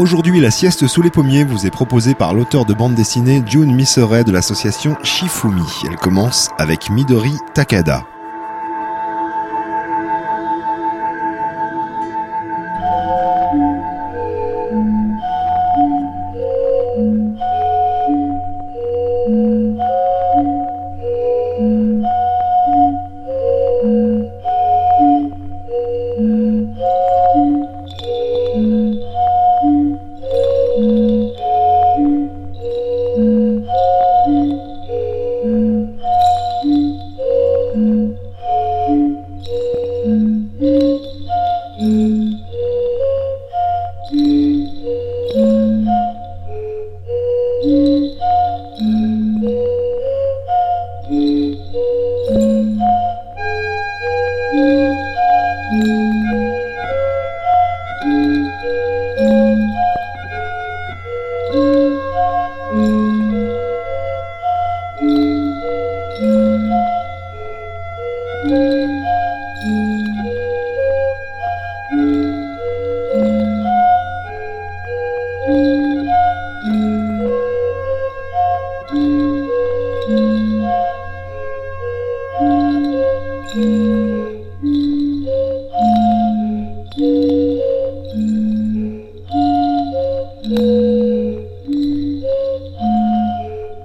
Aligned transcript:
Aujourd'hui, 0.00 0.40
la 0.40 0.50
sieste 0.50 0.86
sous 0.86 1.02
les 1.02 1.10
pommiers 1.10 1.44
vous 1.44 1.66
est 1.66 1.70
proposée 1.70 2.14
par 2.14 2.32
l'auteur 2.32 2.64
de 2.64 2.72
bande 2.72 2.94
dessinée 2.94 3.42
June 3.44 3.74
Miseret 3.74 4.24
de 4.24 4.32
l'association 4.32 4.96
Shifumi. 5.02 5.60
Elle 5.86 5.96
commence 5.96 6.48
avec 6.56 6.88
Midori 6.88 7.34
Takada. 7.52 8.09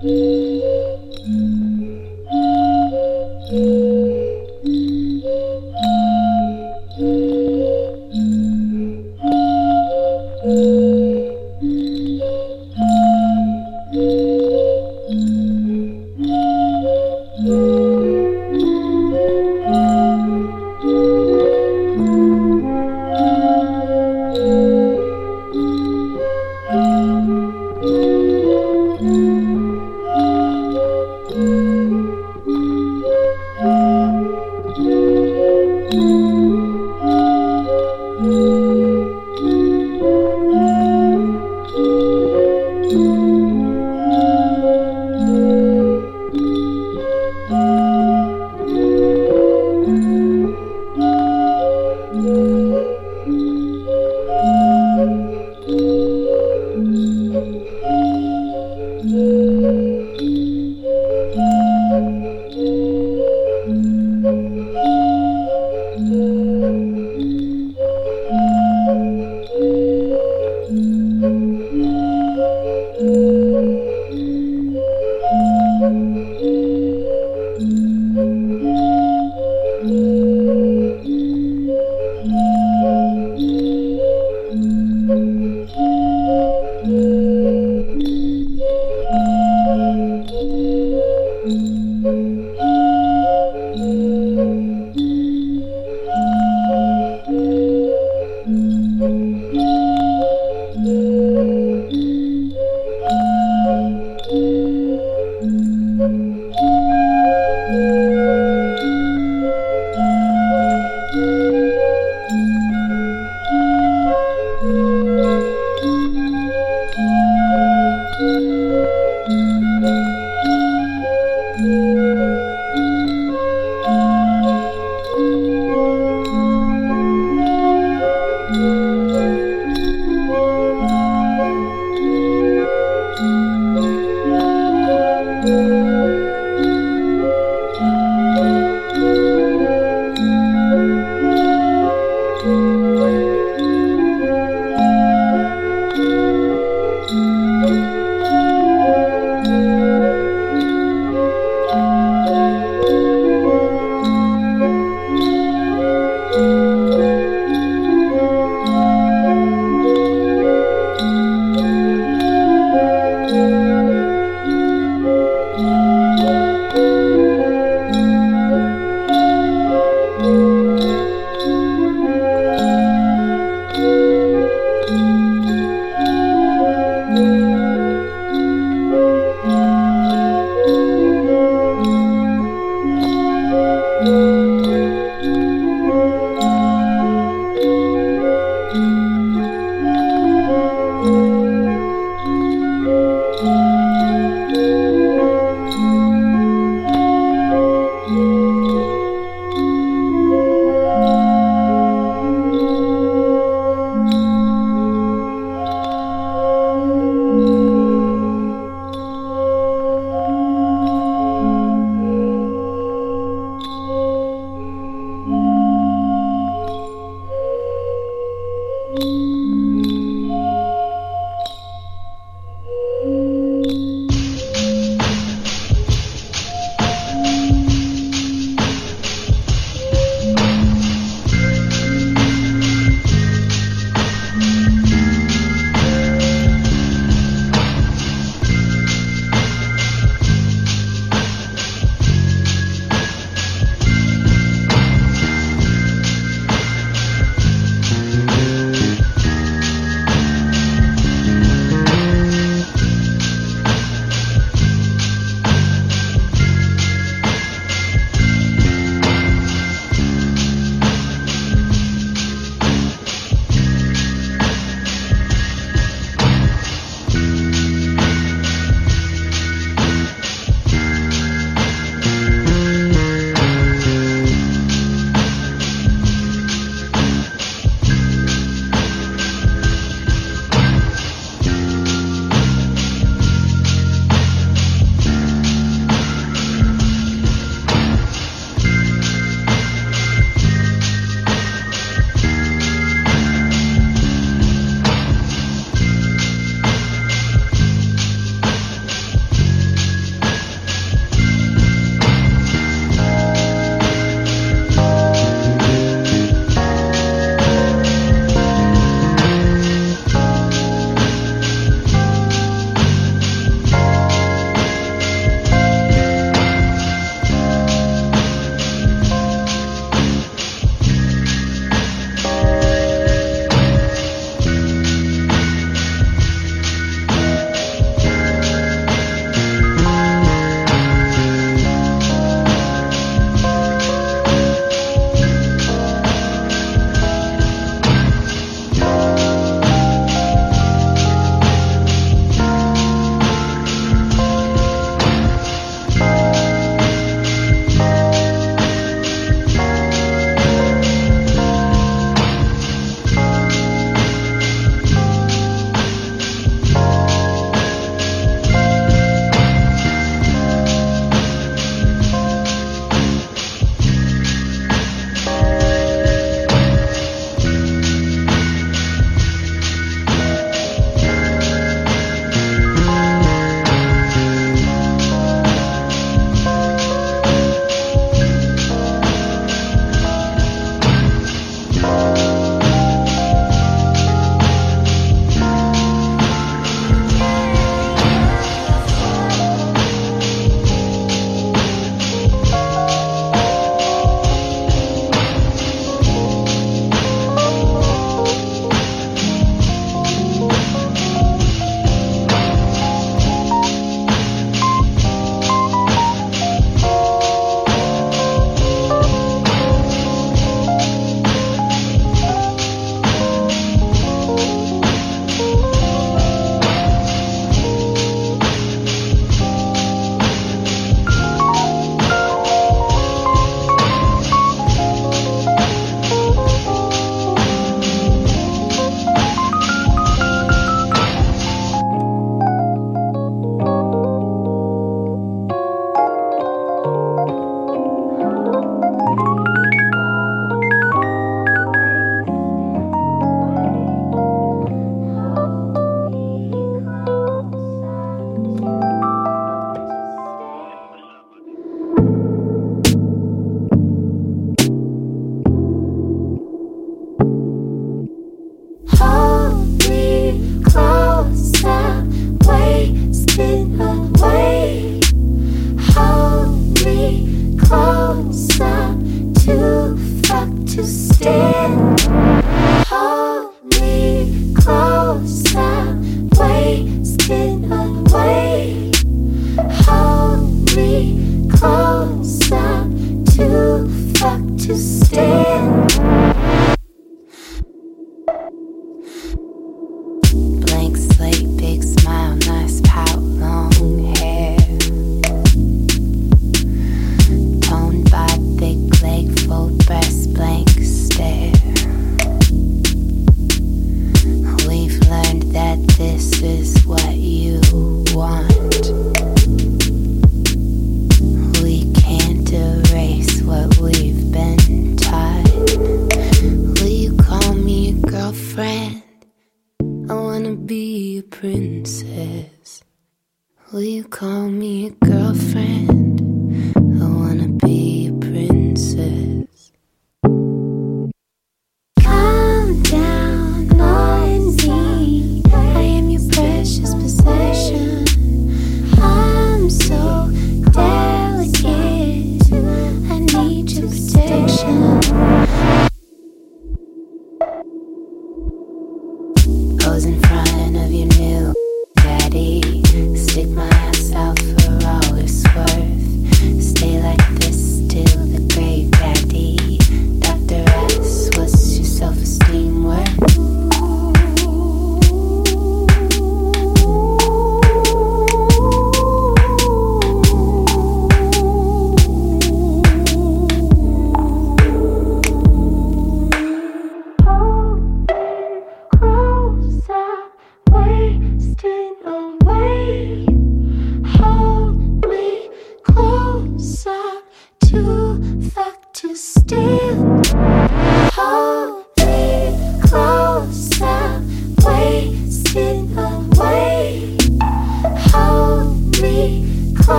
Mm-hmm. 0.00 0.34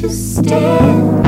to 0.00 0.10
stand. 0.10 1.25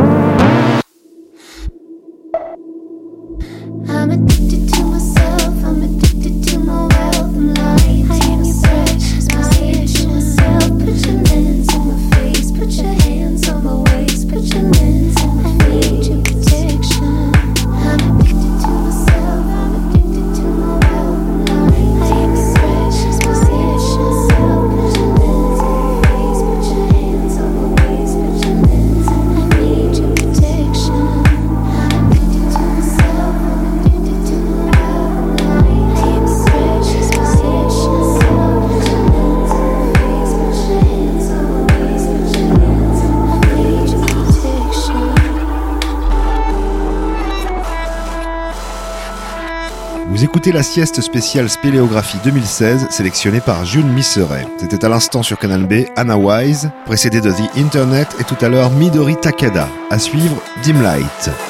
La 50.52 50.62
sieste 50.62 51.00
spéciale 51.00 51.48
Spéléographie 51.48 52.18
2016 52.24 52.88
sélectionnée 52.90 53.40
par 53.40 53.64
June 53.64 53.88
Misseret. 53.92 54.46
C'était 54.58 54.84
à 54.84 54.88
l'instant 54.88 55.22
sur 55.22 55.38
Canal 55.38 55.66
B 55.66 55.84
Anna 55.96 56.16
Wise, 56.16 56.70
précédée 56.86 57.20
de 57.20 57.30
The 57.30 57.56
Internet 57.56 58.08
et 58.20 58.24
tout 58.24 58.36
à 58.40 58.48
l'heure 58.48 58.70
Midori 58.70 59.16
Takada. 59.16 59.68
À 59.90 59.98
suivre 59.98 60.36
Dim 60.64 60.80
Light. 60.82 61.47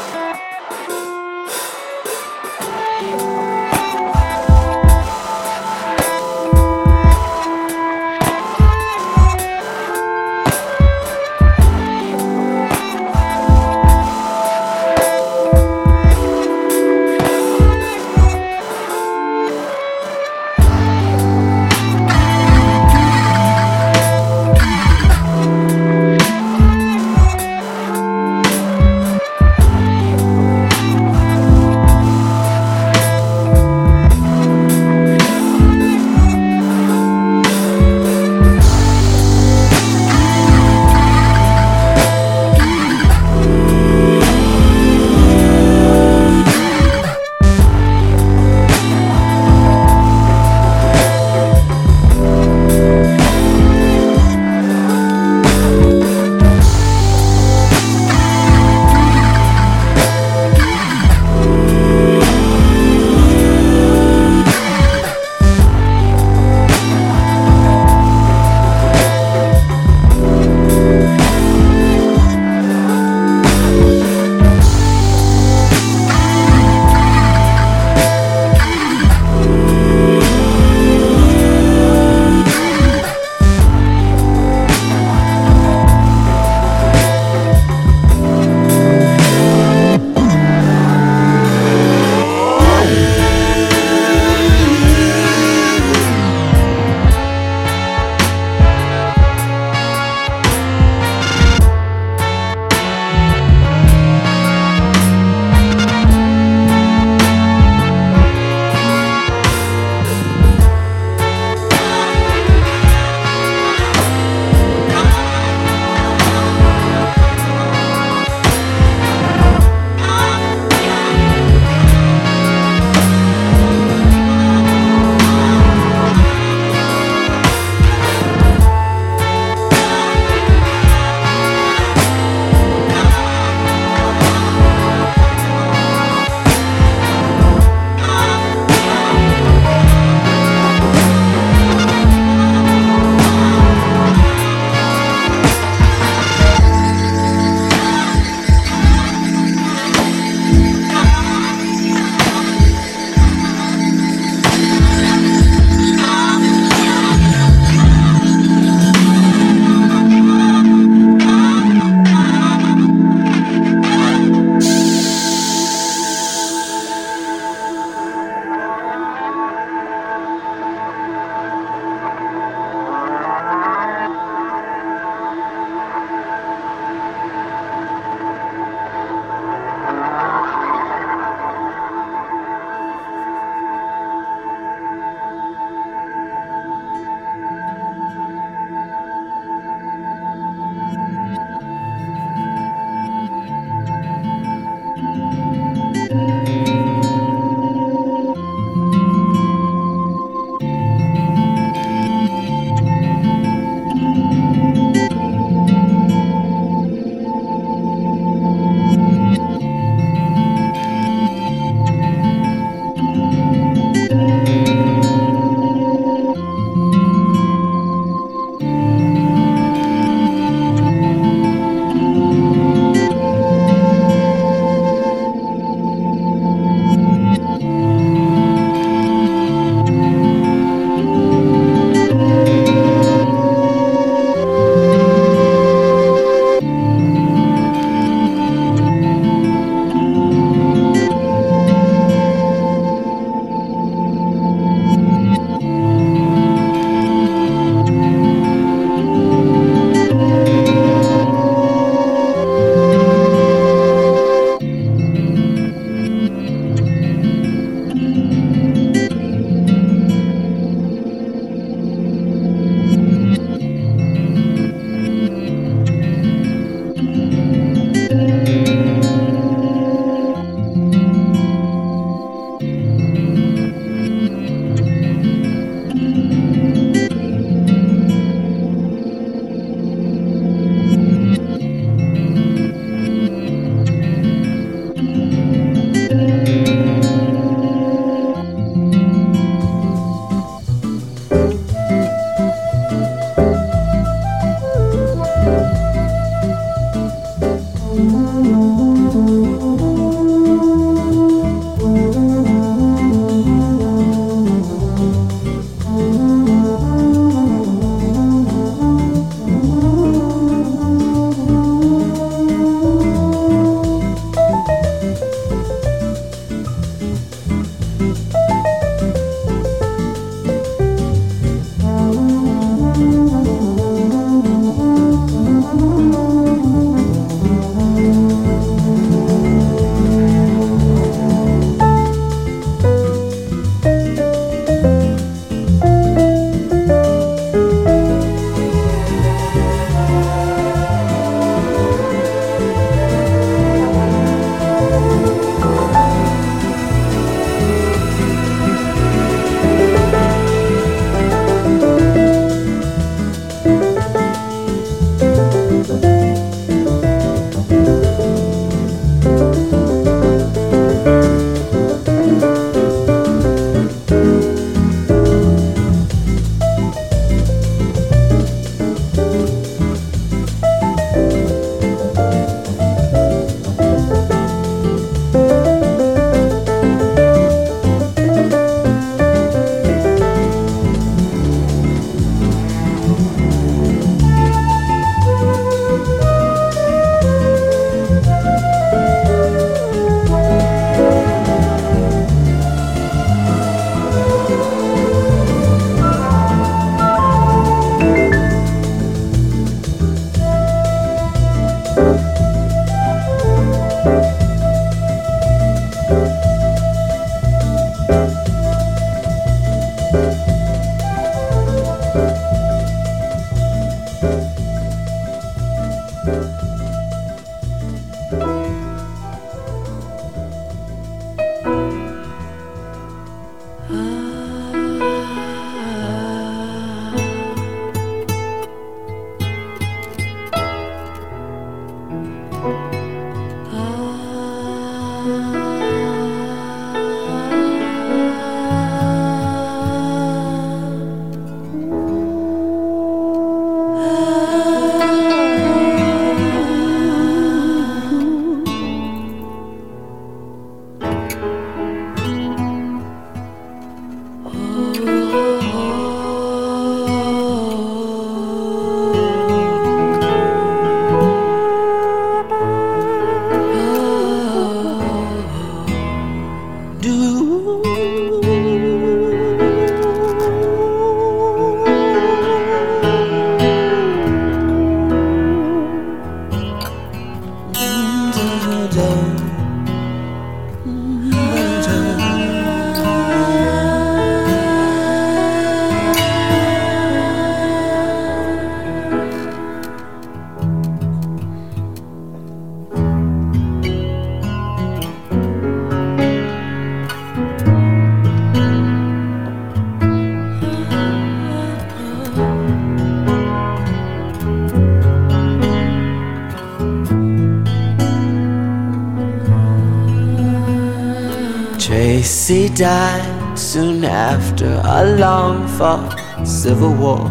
Died 512.78 513.58
soon 513.58 514.04
after 514.04 514.80
a 514.84 515.04
long 515.18 515.66
fought 515.66 516.14
civil 516.46 516.94
war. 516.94 517.26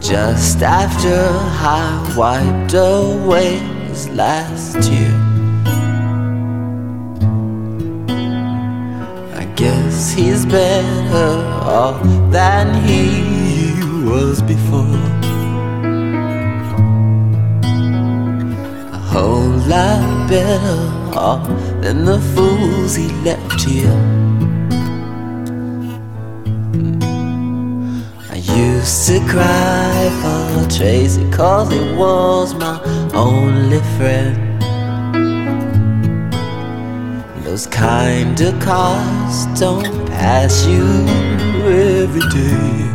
Just 0.00 0.62
after 0.62 1.14
I 1.14 2.14
wiped 2.16 2.74
away 2.74 3.58
his 3.86 4.08
last 4.08 4.82
tear. 4.82 5.14
I 9.36 9.44
guess 9.54 10.12
he's 10.12 10.44
better 10.44 11.38
off 11.62 12.02
than 12.32 12.82
he 12.82 13.78
was 14.10 14.42
before. 14.42 14.98
A 18.92 18.98
whole 19.12 19.56
lot 19.68 20.28
better 20.28 20.97
than 21.82 22.04
the 22.04 22.20
fools 22.34 22.94
he 22.94 23.08
left 23.24 23.60
here. 23.62 23.98
Mm. 26.72 28.02
I 28.30 28.36
used 28.36 29.08
to 29.08 29.18
cry 29.26 30.10
for 30.20 30.68
Tracy 30.70 31.28
cause 31.30 31.70
he 31.72 31.80
was 31.96 32.54
my 32.54 32.80
only 33.14 33.80
friend. 33.96 34.36
Those 37.44 37.66
kind 37.66 38.40
of 38.40 38.60
cars 38.60 39.46
don't 39.58 40.06
pass 40.06 40.66
you 40.66 40.84
every 41.66 42.26
day. 42.30 42.87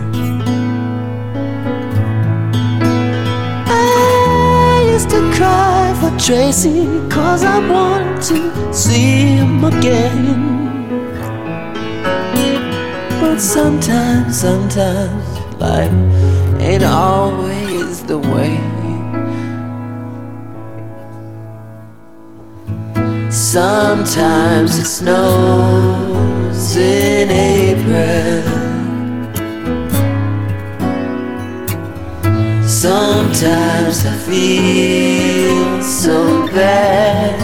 To 5.13 5.31
cry 5.37 5.93
for 5.99 6.11
Tracy, 6.17 6.87
cause 7.07 7.43
I 7.43 7.57
want 7.69 8.21
to 8.29 8.73
see 8.73 9.37
him 9.37 9.63
again. 9.63 10.25
But 13.21 13.37
sometimes, 13.39 14.39
sometimes 14.39 15.23
life 15.59 15.91
ain't 16.59 16.83
always 16.83 18.03
the 18.03 18.17
way. 18.17 18.57
Sometimes 23.29 24.79
it 24.79 24.85
snows 24.85 26.75
in 26.75 27.29
April. 27.29 28.52
Sometimes 32.83 34.05
I 34.05 34.13
feel 34.27 35.81
so 35.81 36.45
bad, 36.47 37.39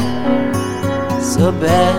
so 1.23 1.49
bad. 1.53 1.97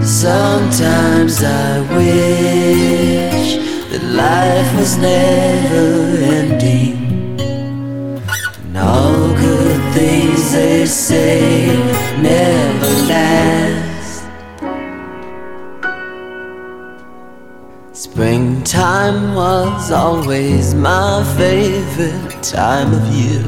Sometimes 0.00 1.42
I 1.42 1.80
wish 1.96 3.56
that 3.90 4.04
life 4.14 4.76
was 4.78 4.96
never 4.98 6.22
ending. 6.38 6.94
And 8.62 8.78
all 8.78 9.34
good 9.34 9.82
things 9.94 10.52
they 10.52 10.86
say 10.86 11.66
never 12.22 13.08
last. 13.08 13.81
Springtime 18.22 19.34
was 19.34 19.90
always 19.90 20.76
my 20.76 21.24
favorite 21.36 22.40
time 22.40 22.94
of 22.94 23.04
year. 23.08 23.42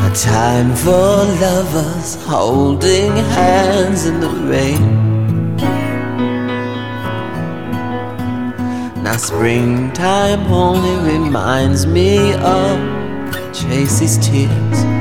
A 0.00 0.10
time 0.16 0.74
for 0.74 1.26
lovers 1.44 2.14
holding 2.24 3.12
hands 3.36 4.06
in 4.06 4.18
the 4.20 4.30
rain. 4.30 5.56
Now, 9.02 9.18
springtime 9.18 10.50
only 10.50 11.12
reminds 11.12 11.84
me 11.84 12.32
of 12.32 12.78
Tracy's 13.52 14.16
tears. 14.26 14.93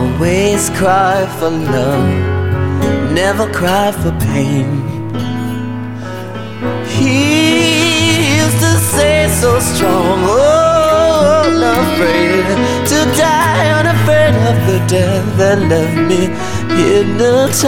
Always 0.00 0.70
cry 0.70 1.26
for 1.38 1.50
love, 1.50 2.08
never 3.12 3.46
cry 3.52 3.92
for 3.92 4.12
pain. 4.32 4.68
He 6.86 8.36
used 8.38 8.60
to 8.66 8.72
say 8.94 9.28
so 9.28 9.60
strong. 9.60 10.18
Oh, 10.24 11.52
unafraid 11.52 12.46
to 12.90 12.98
die, 13.20 13.68
unafraid 13.80 14.34
of 14.50 14.56
the 14.70 14.78
death 14.88 15.26
that 15.36 15.58
left 15.72 15.96
me 16.08 16.22
hypnotized. 16.80 17.60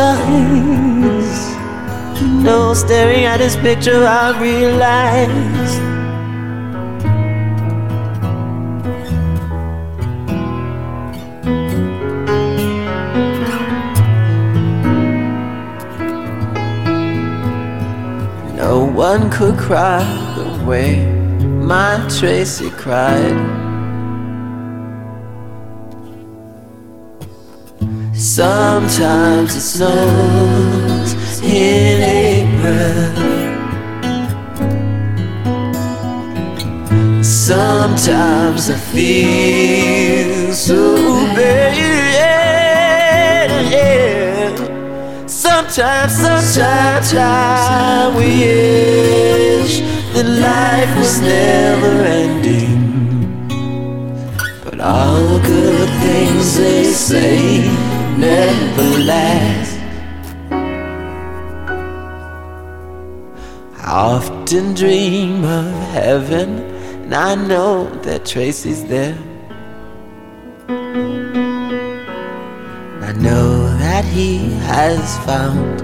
No, 2.46 2.72
staring 2.72 3.24
at 3.26 3.40
his 3.40 3.56
picture, 3.56 4.06
I 4.06 4.40
realized. 4.40 5.91
One 18.94 19.30
could 19.30 19.56
cry 19.58 20.02
the 20.36 20.64
way 20.66 21.04
my 21.42 22.06
Tracy 22.18 22.70
cried. 22.70 23.38
Sometimes 28.14 29.56
it 29.56 29.60
snows 29.60 31.40
in 31.42 32.02
April. 32.02 33.22
Sometimes 37.22 38.70
I 38.70 38.76
feel 38.92 40.52
so 40.52 40.96
bad. 41.34 42.01
Sometimes, 45.72 46.12
sometimes 46.12 47.14
I 47.14 48.12
wish 48.14 49.80
that 50.12 50.26
life 50.26 50.98
was 50.98 51.18
never 51.22 52.02
ending. 52.04 53.48
But 54.64 54.80
all 54.80 55.38
good 55.38 55.88
things 56.02 56.58
they 56.58 56.84
say 56.84 57.62
never 58.18 58.98
last. 59.12 59.78
I 63.78 63.90
often 63.90 64.74
dream 64.74 65.42
of 65.44 65.72
heaven, 65.92 66.50
and 67.04 67.14
I 67.14 67.34
know 67.34 67.88
that 68.02 68.26
Tracy's 68.26 68.84
there. 68.84 69.16
I 73.08 73.12
know 73.16 73.61
that 74.02 74.12
he 74.12 74.50
has 74.66 75.18
found 75.24 75.80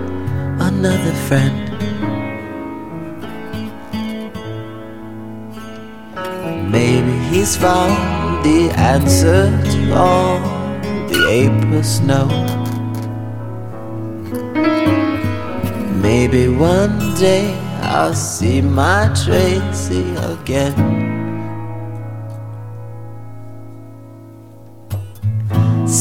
another 0.60 1.12
friend. 1.26 1.64
Maybe 6.70 7.12
he's 7.30 7.56
found 7.56 8.44
the 8.44 8.70
answer 8.76 9.50
to 9.72 9.94
all 9.94 10.40
the 11.08 11.26
April 11.28 11.82
snow. 11.82 12.28
Maybe 16.02 16.48
one 16.48 17.14
day 17.16 17.54
I'll 17.82 18.14
see 18.14 18.60
my 18.60 19.12
Tracy 19.14 20.14
again. 20.16 20.97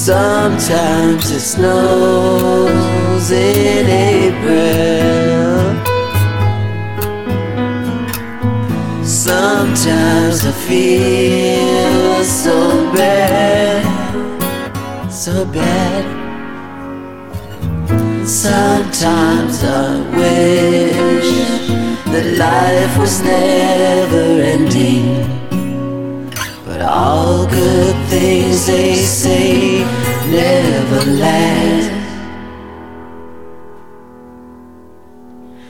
Sometimes 0.08 1.32
it 1.32 1.42
snows 1.42 3.30
in 3.30 3.88
April. 3.90 5.76
Sometimes 9.04 10.46
I 10.46 10.52
feel 10.66 12.24
so 12.24 12.94
bad 12.94 13.88
so 15.28 15.44
bad. 15.46 16.06
Sometimes 18.26 19.62
I 19.62 20.00
wish 20.16 21.32
that 22.12 22.38
life 22.38 22.98
was 22.98 23.22
never 23.24 24.42
ending. 24.42 25.37
All 26.90 27.46
good 27.48 27.96
things 28.08 28.66
they 28.66 28.96
say 28.96 29.80
never 30.32 31.12
last. 31.20 31.92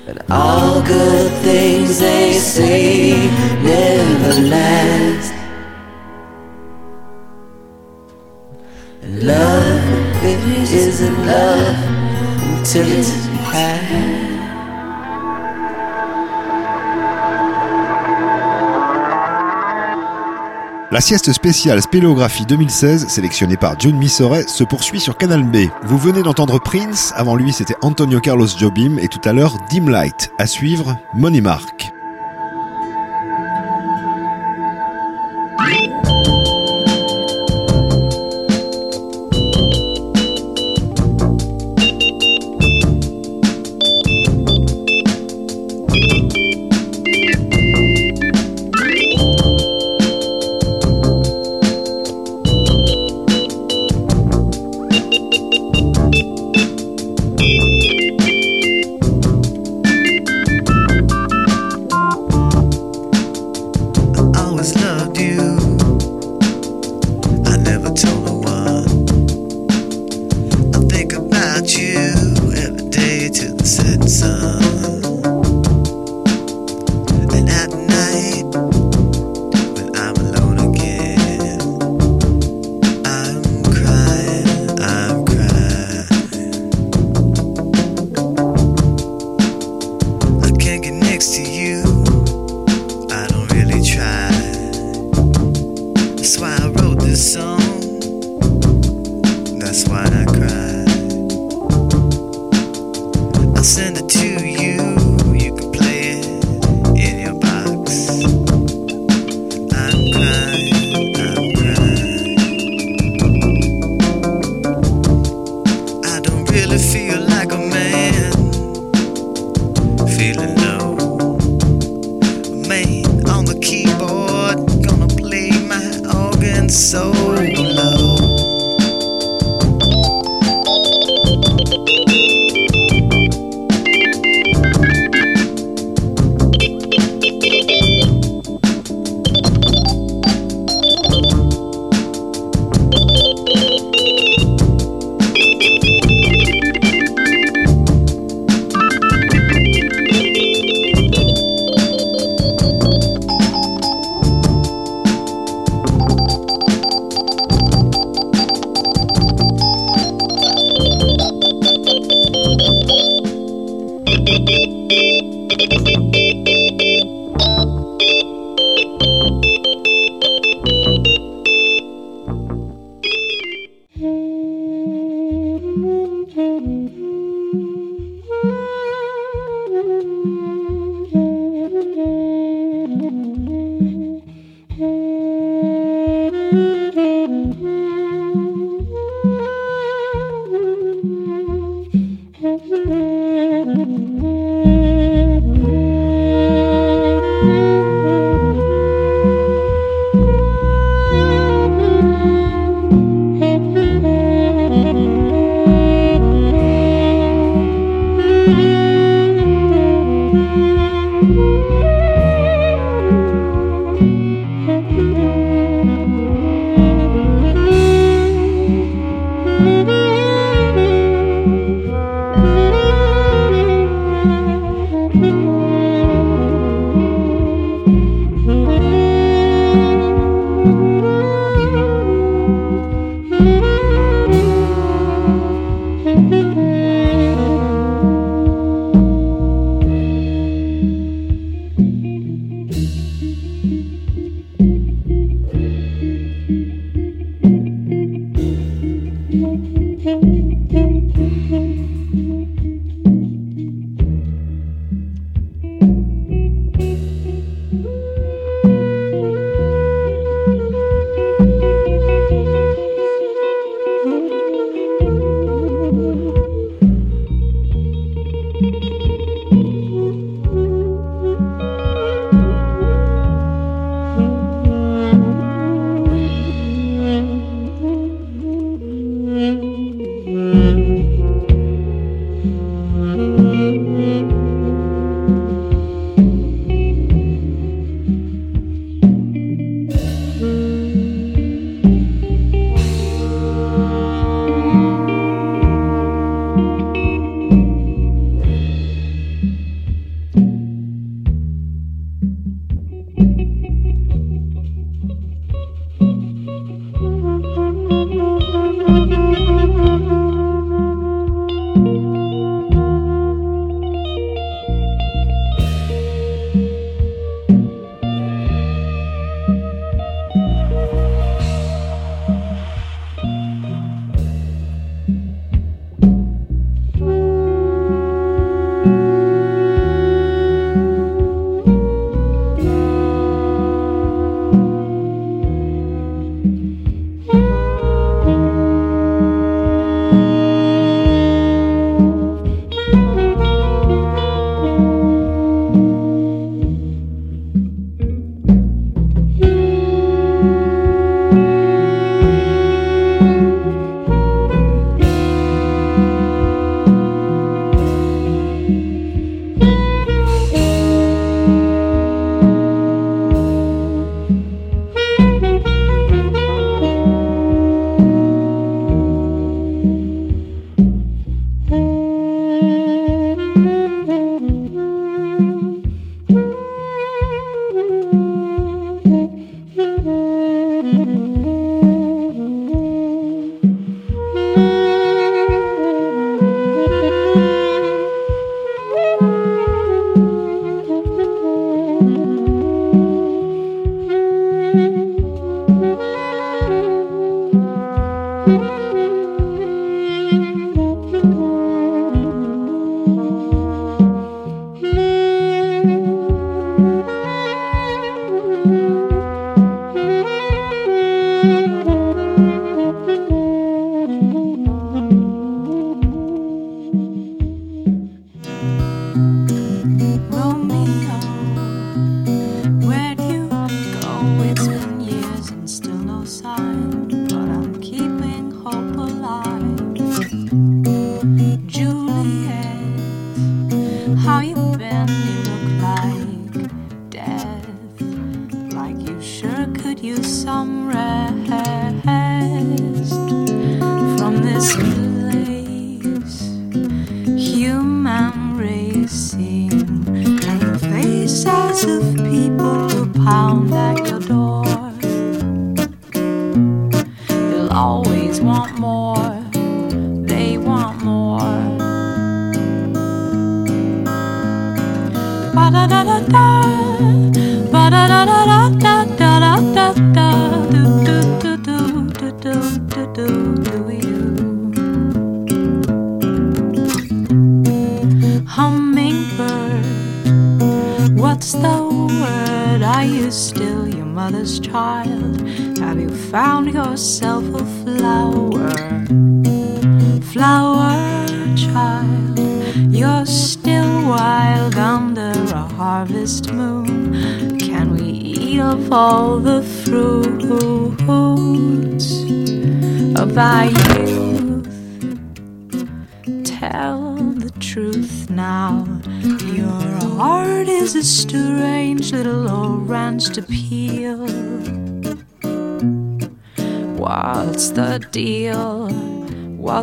But 0.06 0.30
all 0.30 0.84
good 0.84 1.32
things 1.42 1.98
they 1.98 2.34
say 2.34 3.16
never 3.64 4.42
last. 4.48 5.34
And 9.02 9.24
Love, 9.24 10.24
it 10.24 10.72
isn't 10.72 11.26
love 11.26 11.78
until 12.60 12.88
it's 12.92 13.26
had. 13.52 14.37
La 20.98 21.02
sieste 21.02 21.32
spéciale 21.32 21.80
Spéléographie 21.80 22.48
2016, 22.48 23.08
sélectionnée 23.08 23.56
par 23.56 23.80
June 23.80 23.98
Missoret, 23.98 24.48
se 24.48 24.64
poursuit 24.64 25.00
sur 25.00 25.16
Canal 25.16 25.44
B. 25.44 25.68
Vous 25.84 26.00
venez 26.00 26.24
d'entendre 26.24 26.60
Prince, 26.60 27.14
avant 27.16 27.36
lui 27.36 27.54
c'était 27.54 27.76
Antonio 27.84 28.20
Carlos 28.20 28.48
Jobim 28.48 28.98
et 28.98 29.08
tout 29.08 29.22
à 29.24 29.32
l'heure 29.32 29.60
Dim 29.70 29.92
Light. 29.92 30.32
À 30.40 30.48
suivre, 30.48 30.98
Money 31.14 31.42
Mark. 31.42 31.77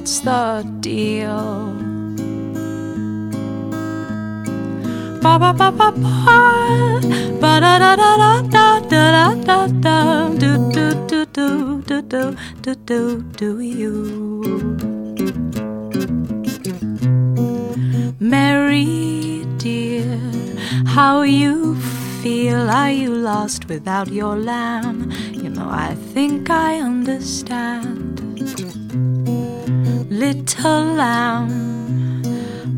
What's 0.05 0.20
the 0.20 0.61
deal? 0.84 1.72
Ba 5.24 5.40
ba 5.40 5.50
ba 5.57 5.72
ba 5.72 5.88
ba. 5.96 6.40
Ba 7.40 7.52
da 7.64 7.80
da 7.80 7.96
da 7.96 8.11
da 8.20 8.32
da 8.52 8.80
da 8.84 9.32
da 9.48 9.66
da 9.80 10.28
do 10.28 10.50
do 10.76 10.92
do 11.09 11.24
do 11.24 11.80
do 11.88 12.02
do 12.02 12.36
do 12.61 12.74
do 12.84 13.22
do 13.40 13.61
you? 13.61 13.96
Mary 18.20 19.48
dear 19.57 20.20
how 20.84 21.22
you 21.22 21.80
feel? 22.20 22.68
Are 22.68 22.90
you 22.90 23.09
lost 23.09 23.68
without 23.72 24.12
your 24.12 24.36
lamb? 24.36 25.11
You 25.32 25.48
know 25.48 25.70
I 25.70 25.96
think 26.12 26.50
I 26.50 26.76
understand 26.76 28.03
little 30.15 30.85
lamb 30.95 31.75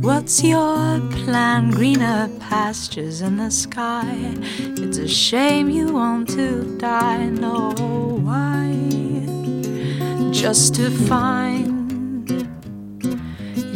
What's 0.00 0.42
your 0.44 1.00
plan? 1.10 1.70
Greener 1.72 2.30
pastures 2.38 3.22
in 3.22 3.38
the 3.38 3.50
sky. 3.50 4.34
It's 4.58 4.98
a 4.98 5.08
shame 5.08 5.68
you 5.68 5.92
want 5.92 6.28
to 6.30 6.78
die. 6.78 7.26
No, 7.26 7.72
why? 8.22 8.70
Just 10.30 10.76
to 10.76 10.90
find 10.90 12.30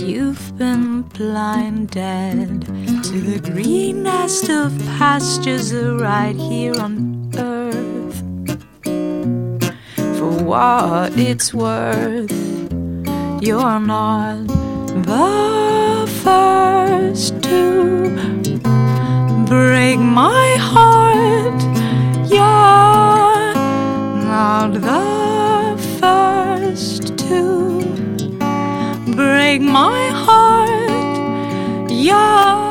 you've 0.01 0.57
been 0.57 1.03
blinded 1.03 2.63
to 3.05 3.21
the 3.21 3.41
greenest 3.53 4.49
of 4.51 4.79
pastures 4.99 5.75
right 5.75 6.37
here 6.37 6.79
on 6.81 7.33
earth. 7.37 8.23
For 10.17 10.45
what 10.45 11.19
it's 11.19 11.53
worth, 11.53 12.60
you're 13.41 13.81
not 13.81 14.47
the 15.09 16.07
first 16.23 17.43
to 17.43 18.11
break 19.49 19.99
my 19.99 20.57
heart. 20.59 21.63
You're 22.31 23.55
not 24.29 24.75
the 24.75 25.79
first 25.99 27.17
to 27.19 27.43
break 29.17 29.63
my 29.63 30.09
heart. 30.09 30.91
You're 31.91 32.70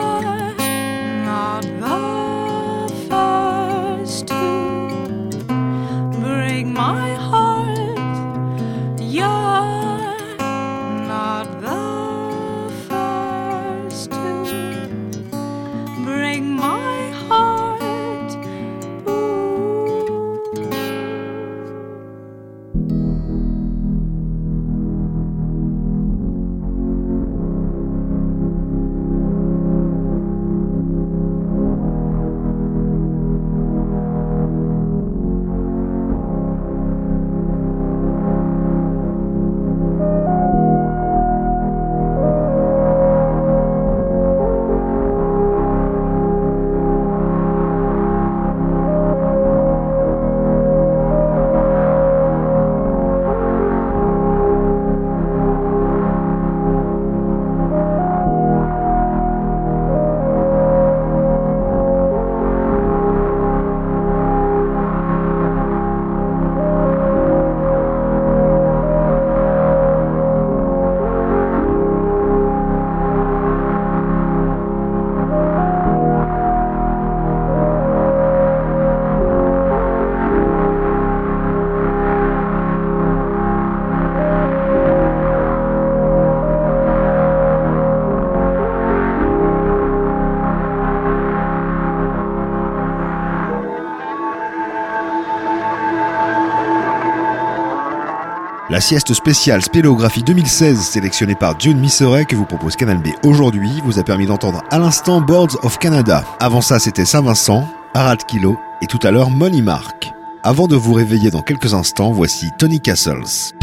La 98.80 98.82
sieste 98.82 99.14
spéciale 99.14 99.62
Spéléographie 99.62 100.24
2016 100.24 100.80
sélectionnée 100.80 101.36
par 101.36 101.60
June 101.60 101.78
Misseret 101.78 102.24
que 102.24 102.38
vous 102.38 102.46
propose 102.46 102.78
Canal 102.78 103.00
B 103.00 103.10
aujourd'hui 103.26 103.70
vous 103.84 104.00
a 104.00 104.04
permis 104.04 104.26
d'entendre 104.26 104.64
à 104.72 104.80
l'instant 104.80 105.20
Boards 105.20 105.58
of 105.64 105.78
Canada. 105.80 106.24
Avant 106.40 106.62
ça 106.62 106.80
c'était 106.80 107.04
Saint-Vincent, 107.04 107.68
Harald 107.94 108.24
Kilo 108.24 108.58
et 108.82 108.88
tout 108.88 109.00
à 109.04 109.12
l'heure 109.12 109.32
Money 109.32 109.62
Mark. 109.62 110.14
Avant 110.44 110.68
de 110.68 110.78
vous 110.78 110.94
réveiller 110.94 111.30
dans 111.30 111.42
quelques 111.42 111.74
instants, 111.74 112.14
voici 112.14 112.52
Tony 112.58 112.80
Castles. 112.80 113.59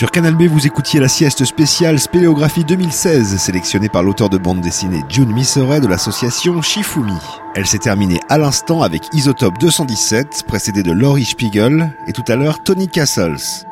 Sur 0.00 0.10
Canal 0.10 0.34
B, 0.34 0.44
vous 0.44 0.66
écoutiez 0.66 0.98
la 0.98 1.08
sieste 1.08 1.44
spéciale 1.44 1.98
Spéléographie 1.98 2.64
2016, 2.64 3.36
sélectionnée 3.36 3.90
par 3.90 4.02
l'auteur 4.02 4.30
de 4.30 4.38
bande 4.38 4.62
dessinée 4.62 5.04
June 5.10 5.30
Miseret 5.30 5.82
de 5.82 5.88
l'association 5.88 6.62
Shifumi. 6.62 7.18
Elle 7.54 7.66
s'est 7.66 7.80
terminée 7.80 8.18
à 8.30 8.38
l'instant 8.38 8.80
avec 8.80 9.02
Isotope 9.12 9.58
217, 9.58 10.44
précédé 10.48 10.82
de 10.82 10.92
Laurie 10.92 11.26
Spiegel, 11.26 11.92
et 12.06 12.14
tout 12.14 12.24
à 12.28 12.36
l'heure 12.36 12.62
Tony 12.62 12.88
Castles. 12.88 13.66